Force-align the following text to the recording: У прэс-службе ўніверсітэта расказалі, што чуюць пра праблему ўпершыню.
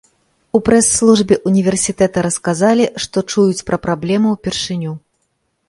У 0.59 0.61
прэс-службе 0.69 1.35
ўніверсітэта 1.51 2.23
расказалі, 2.27 2.85
што 3.07 3.17
чуюць 3.35 3.65
пра 3.71 3.77
праблему 3.87 4.27
ўпершыню. 4.35 4.99